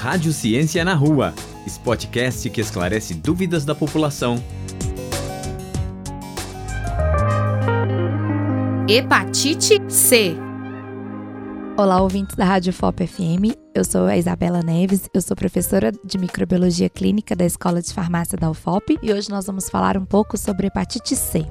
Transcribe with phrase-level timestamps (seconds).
[0.00, 1.34] Rádio Ciência na Rua,
[1.66, 4.42] esse podcast que esclarece dúvidas da população.
[8.88, 10.34] Hepatite C.
[11.76, 13.54] Olá, ouvintes da Rádio FOP FM.
[13.74, 18.38] Eu sou a Isabela Neves, eu sou professora de microbiologia clínica da Escola de Farmácia
[18.38, 21.44] da UFOP e hoje nós vamos falar um pouco sobre hepatite C.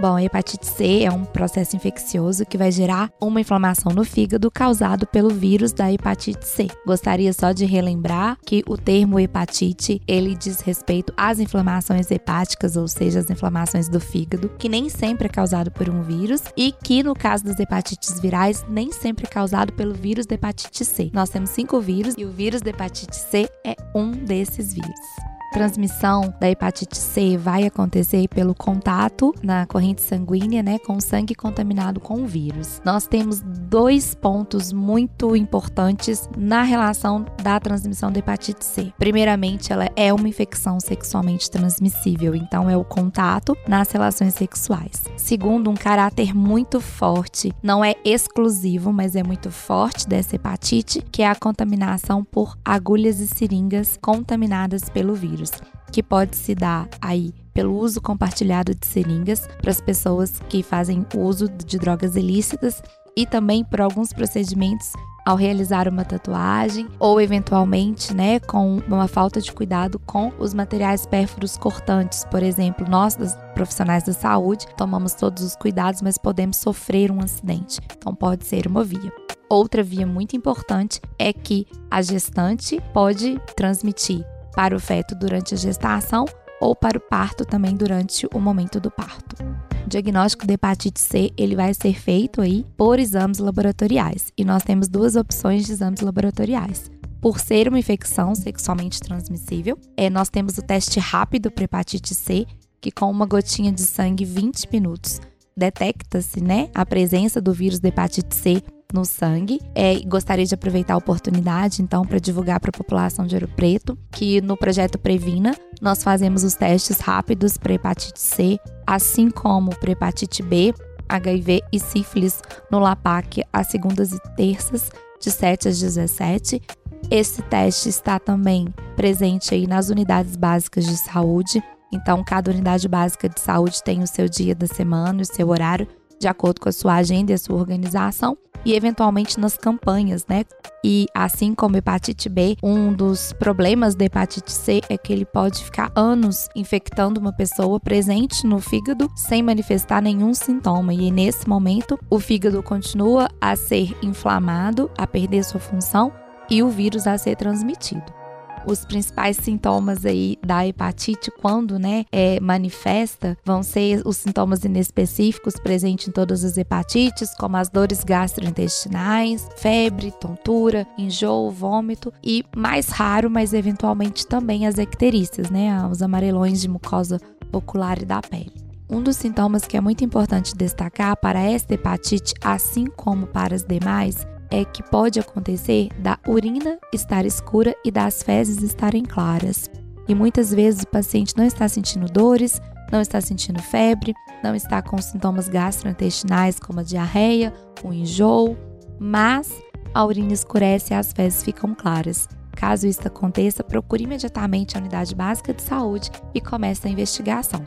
[0.00, 4.50] Bom, a hepatite C é um processo infeccioso que vai gerar uma inflamação no fígado
[4.50, 6.66] causado pelo vírus da hepatite C.
[6.84, 12.88] Gostaria só de relembrar que o termo hepatite, ele diz respeito às inflamações hepáticas, ou
[12.88, 17.02] seja, as inflamações do fígado, que nem sempre é causado por um vírus e que
[17.02, 21.08] no caso das hepatites virais, nem sempre é causado pelo vírus da hepatite C.
[21.12, 25.13] Nós temos cinco vírus e o vírus da hepatite C é um desses vírus
[25.54, 32.00] transmissão da hepatite C vai acontecer pelo contato na corrente sanguínea, né, com sangue contaminado
[32.00, 32.82] com o vírus.
[32.84, 38.92] Nós temos dois pontos muito importantes na relação da transmissão da hepatite C.
[38.98, 45.04] Primeiramente, ela é uma infecção sexualmente transmissível, então é o contato nas relações sexuais.
[45.16, 51.22] Segundo, um caráter muito forte, não é exclusivo, mas é muito forte dessa hepatite, que
[51.22, 55.50] é a contaminação por agulhas e seringas contaminadas pelo vírus vírus,
[55.92, 61.06] que pode se dar aí pelo uso compartilhado de seringas para as pessoas que fazem
[61.14, 62.82] uso de drogas ilícitas
[63.16, 64.92] e também por alguns procedimentos
[65.24, 71.06] ao realizar uma tatuagem ou eventualmente, né, com uma falta de cuidado com os materiais
[71.06, 72.24] pérfuros cortantes.
[72.24, 73.16] Por exemplo, nós
[73.54, 77.80] profissionais da saúde tomamos todos os cuidados, mas podemos sofrer um acidente.
[77.96, 79.12] Então pode ser uma via.
[79.48, 85.56] Outra via muito importante é que a gestante pode transmitir para o feto durante a
[85.56, 86.24] gestação
[86.60, 89.36] ou para o parto também durante o momento do parto.
[89.84, 94.62] O diagnóstico de hepatite C ele vai ser feito aí por exames laboratoriais e nós
[94.62, 96.90] temos duas opções de exames laboratoriais.
[97.20, 102.46] Por ser uma infecção sexualmente transmissível, é, nós temos o teste rápido para hepatite C,
[102.80, 105.20] que com uma gotinha de sangue 20 minutos
[105.56, 108.62] detecta-se né, a presença do vírus da hepatite C
[108.94, 109.60] no sangue.
[109.74, 113.98] É, gostaria de aproveitar a oportunidade, então, para divulgar para a população de Ouro Preto
[114.12, 119.90] que no projeto Previna nós fazemos os testes rápidos para hepatite C, assim como para
[119.90, 120.72] hepatite B,
[121.08, 122.40] HIV e sífilis
[122.70, 124.90] no LAPAC às segundas e terças,
[125.20, 126.62] de 7 às 17.
[127.10, 128.66] Esse teste está também
[128.96, 131.62] presente aí nas unidades básicas de saúde.
[131.92, 135.86] Então, cada unidade básica de saúde tem o seu dia da semana, o seu horário,
[136.24, 140.42] de acordo com a sua agenda e a sua organização e eventualmente nas campanhas, né?
[140.82, 145.62] E assim como hepatite B, um dos problemas da hepatite C é que ele pode
[145.62, 150.94] ficar anos infectando uma pessoa presente no fígado sem manifestar nenhum sintoma.
[150.94, 156.10] E nesse momento, o fígado continua a ser inflamado, a perder sua função
[156.48, 158.23] e o vírus a ser transmitido
[158.66, 165.54] os principais sintomas aí da hepatite, quando né, é, manifesta, vão ser os sintomas inespecíficos
[165.54, 172.88] presentes em todas as hepatites, como as dores gastrointestinais, febre, tontura, enjoo, vômito e mais
[172.88, 177.20] raro, mas eventualmente também as ecterícias, né, os amarelões de mucosa
[177.52, 178.52] ocular e da pele.
[178.88, 183.62] Um dos sintomas que é muito importante destacar para esta hepatite, assim como para as
[183.62, 189.70] demais, é que pode acontecer da urina estar escura e das fezes estarem claras.
[190.06, 192.60] E muitas vezes o paciente não está sentindo dores,
[192.92, 197.52] não está sentindo febre, não está com sintomas gastrointestinais como a diarreia,
[197.82, 198.56] o enjoo,
[198.98, 199.52] mas
[199.92, 202.28] a urina escurece e as fezes ficam claras.
[202.52, 207.66] Caso isso aconteça, procure imediatamente a unidade básica de saúde e comece a investigação.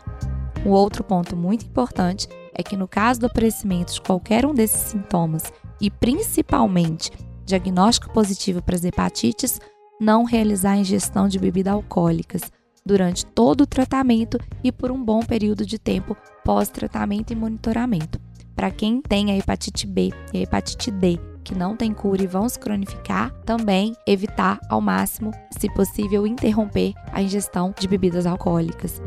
[0.66, 4.92] Um outro ponto muito importante é que, no caso do aparecimento de qualquer um desses
[4.92, 5.52] sintomas
[5.82, 7.12] e principalmente
[7.46, 9.60] diagnóstico positivo para as hepatites,
[10.00, 12.42] não realizar a ingestão de bebidas alcoólicas
[12.86, 18.20] durante todo o tratamento e por um bom período de tempo pós-tratamento e monitoramento.
[18.56, 22.28] Para quem tem a hepatite B e a hepatite D que não tem cura e
[22.28, 29.02] vão se cronificar, também evitar ao máximo, se possível, interromper a ingestão de bebidas alcoólicas.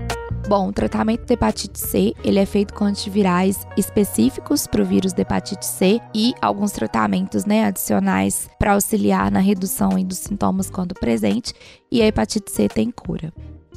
[0.48, 5.12] Bom, o tratamento de hepatite C ele é feito com antivirais específicos para o vírus
[5.12, 10.94] de hepatite C e alguns tratamentos né, adicionais para auxiliar na redução dos sintomas quando
[10.94, 11.52] presente,
[11.92, 13.30] e a hepatite C tem cura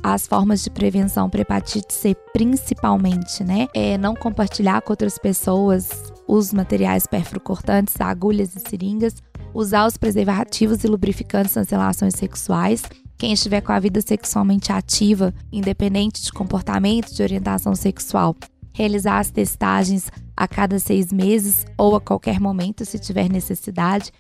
[0.03, 3.69] as formas de prevenção para hepatite C, principalmente, né?
[3.73, 9.15] É não compartilhar com outras pessoas os materiais perfurocortantes, agulhas e seringas,
[9.53, 12.83] usar os preservativos e lubrificantes nas relações sexuais
[13.23, 18.35] quem estiver com a vida sexualmente ativa, independente de comportamento, de orientação sexual,
[18.73, 24.11] realizar as testagens a cada seis meses ou a qualquer momento, se tiver necessidade.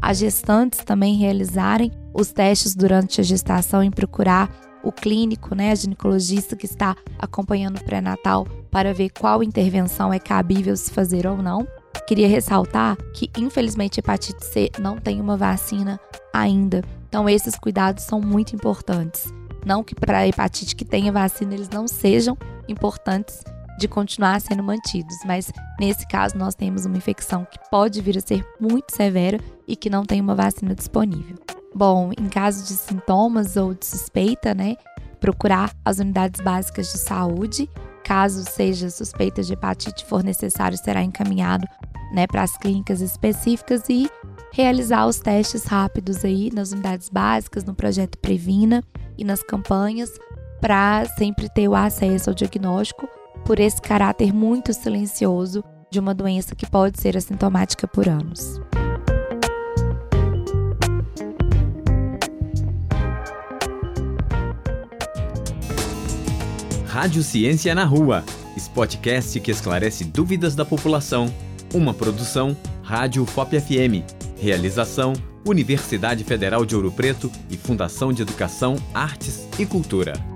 [0.00, 4.48] As gestantes também realizarem os testes durante a gestação, em procurar
[4.82, 10.18] o clínico, né, a ginecologista que está acompanhando o pré-natal para ver qual intervenção é
[10.18, 11.66] cabível se fazer ou não.
[12.06, 16.00] Queria ressaltar que, infelizmente, hepatite C não tem uma vacina
[16.32, 16.82] ainda.
[17.08, 19.32] Então, esses cuidados são muito importantes.
[19.64, 22.36] Não que para hepatite que tenha vacina eles não sejam
[22.68, 23.42] importantes
[23.78, 28.20] de continuar sendo mantidos, mas nesse caso nós temos uma infecção que pode vir a
[28.20, 31.36] ser muito severa e que não tem uma vacina disponível.
[31.74, 34.76] Bom, em caso de sintomas ou de suspeita, né,
[35.20, 37.70] procurar as unidades básicas de saúde.
[38.04, 41.66] Caso seja suspeita de hepatite for necessário, será encaminhado
[42.12, 44.10] né, para as clínicas específicas e
[44.52, 48.82] realizar os testes rápidos aí nas unidades básicas, no projeto Previna
[49.16, 50.10] e nas campanhas,
[50.60, 53.08] para sempre ter o acesso ao diagnóstico
[53.44, 58.60] por esse caráter muito silencioso de uma doença que pode ser assintomática por anos.
[66.92, 68.22] Rádio Ciência na Rua,
[68.54, 71.32] Spotcast que esclarece dúvidas da população.
[71.72, 74.04] Uma produção Rádio FOP FM.
[74.38, 75.14] Realização
[75.46, 80.31] Universidade Federal de Ouro Preto e Fundação de Educação, Artes e Cultura.